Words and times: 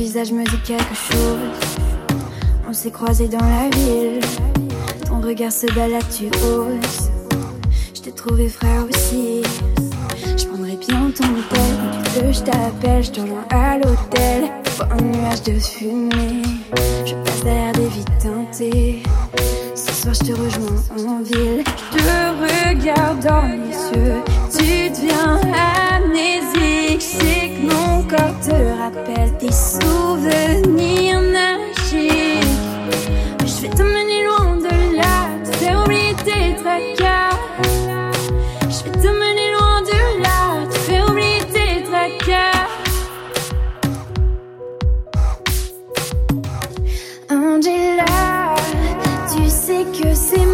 visage 0.00 0.32
me 0.32 0.44
dit 0.44 0.62
quelque 0.64 0.94
chose. 0.94 1.76
On 2.66 2.72
s'est 2.72 2.90
croisés 2.90 3.28
dans 3.28 3.36
la 3.38 3.68
ville. 3.76 4.20
Ton 5.06 5.20
regard 5.20 5.52
se 5.52 5.66
balade, 5.74 6.04
tu 6.08 6.28
oses. 6.42 7.10
Je 7.94 8.00
t'ai 8.00 8.12
trouvé 8.12 8.48
frère 8.48 8.86
aussi. 8.88 9.42
Je 10.38 10.46
prendrais 10.46 10.78
bien 10.88 11.10
ton 11.10 11.24
hôtel. 11.24 11.74
Quand 11.92 12.02
tu 12.14 12.24
veux, 12.24 12.32
je 12.32 12.40
t'appelle, 12.40 13.04
je 13.04 13.10
te 13.10 13.20
à 13.50 13.76
l'hôtel. 13.76 14.44
Vois 14.76 14.88
un 14.90 15.02
nuage 15.02 15.42
de 15.42 15.58
fumée. 15.60 16.44
Je 17.04 17.14
passe 17.16 17.44
derrière 17.44 17.72
des 17.72 17.88
vies 17.88 18.04
teintées. 18.22 19.02
Ce 19.74 19.92
soir, 19.92 20.14
je 20.14 20.32
te 20.32 20.32
rejoins 20.32 21.12
en 21.14 21.22
ville. 21.22 21.62
Je 21.92 21.98
te 21.98 22.70
regarde 22.70 23.20
dans 23.22 23.42
les 23.42 23.98
yeux. 23.98 24.39
Je 33.62 33.66
vais 33.66 33.74
t'emmener 33.76 34.24
loin 34.24 34.56
de 34.56 34.96
là, 34.96 35.28
te 35.44 35.50
faire 35.56 35.82
oublier 35.82 36.14
tes 36.24 36.54
tracas. 36.56 37.36
Je 38.62 38.84
vais 38.84 38.92
t'emmener 38.92 39.50
loin 39.52 39.82
de 39.82 40.22
là, 40.22 40.66
te 40.70 40.78
faire 40.78 41.04
oublier 41.10 41.40
tes 41.52 41.82
tracas. 41.82 42.68
Angela, 47.30 48.54
tu 49.30 49.42
sais 49.48 49.84
que 49.92 50.14
c'est 50.14 50.49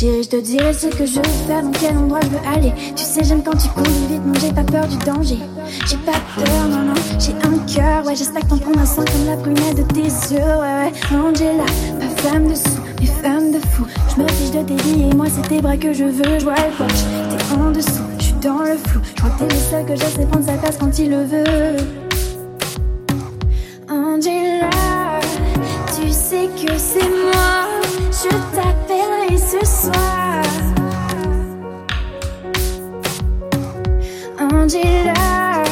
Je 0.00 0.26
te 0.26 0.36
dirai 0.36 0.72
ce 0.72 0.86
que 0.86 1.04
je 1.04 1.16
veux 1.16 1.46
faire, 1.46 1.62
dans 1.62 1.72
quel 1.72 1.94
endroit 1.94 2.20
je 2.22 2.28
veux 2.28 2.48
aller. 2.56 2.72
Tu 2.96 3.04
sais, 3.04 3.22
j'aime 3.22 3.42
quand 3.42 3.54
tu 3.58 3.68
conduis 3.68 4.06
vite, 4.08 4.24
non, 4.24 4.32
j'ai 4.40 4.50
pas 4.50 4.62
peur 4.62 4.86
du 4.86 4.96
danger. 5.04 5.36
J'ai 5.86 5.98
pas 5.98 6.18
peur, 6.34 6.68
non, 6.70 6.84
non, 6.86 6.94
j'ai 7.18 7.32
un 7.46 7.58
cœur, 7.66 8.06
ouais, 8.06 8.16
j'espère 8.16 8.40
que 8.40 8.48
t'en 8.48 8.56
prends 8.56 8.80
un 8.80 8.86
sang 8.86 9.04
comme 9.04 9.26
la 9.26 9.36
brunette 9.36 9.76
de 9.76 9.82
tes 9.82 10.04
yeux, 10.04 10.38
ouais, 10.38 10.90
ouais. 10.90 10.92
Angela, 11.14 11.66
pas 11.98 12.22
femme 12.22 12.48
de 12.48 12.54
sous, 12.54 12.80
mais 12.98 13.06
femme 13.06 13.52
de 13.52 13.58
fou. 13.58 13.84
Je 14.16 14.22
me 14.22 14.28
fiche 14.28 14.52
de 14.52 14.62
tes 14.62 14.82
vies 14.84 15.10
et 15.10 15.14
moi, 15.14 15.26
c'est 15.28 15.46
tes 15.46 15.60
bras 15.60 15.76
que 15.76 15.92
je 15.92 16.04
veux, 16.04 16.38
je 16.38 16.44
vois 16.44 16.54
le. 16.54 16.86
T'es 17.36 17.54
en 17.54 17.70
dessous, 17.70 18.04
je 18.18 18.24
suis 18.24 18.32
dans 18.40 18.60
le 18.60 18.78
flou. 18.78 19.02
Je 19.04 19.20
crois 19.20 19.30
que 19.32 19.38
t'es 19.44 19.54
le 19.54 19.60
seul 19.60 19.84
que 19.84 19.96
je 19.96 20.16
sais 20.16 20.24
prendre 20.24 20.46
sa 20.46 20.54
place 20.54 20.78
quand 20.78 20.98
il 20.98 21.10
le 21.10 21.24
veut. 21.24 22.09
Angela, 34.72 35.64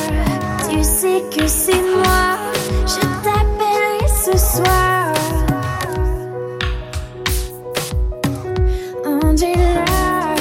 tu 0.69 0.83
sais 0.83 1.23
que 1.31 1.47
c'est 1.47 1.71
moi, 1.73 2.37
je 2.85 3.01
t'appellerai 3.23 4.09
ce 4.09 4.37
soir. 4.37 5.13
Angela, 9.07 10.35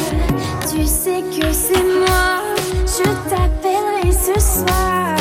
tu 0.71 0.87
sais 0.87 1.21
que 1.39 1.51
c'est 1.51 1.83
moi, 1.83 2.41
je 2.87 3.03
t'appellerai 3.29 4.11
ce 4.11 4.39
soir. 4.39 5.17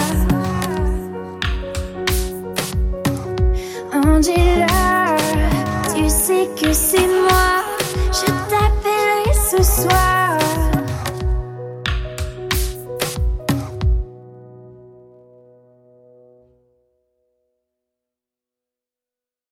Angela, 3.92 5.14
tu 5.94 6.08
sais 6.08 6.48
que 6.58 6.72
c'est 6.72 7.06
moi, 7.06 7.64
je 8.12 8.32
t'appellerai 8.48 9.34
ce 9.50 9.62
soir. 9.62 10.25